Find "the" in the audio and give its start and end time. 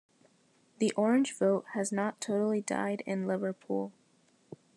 0.79-0.91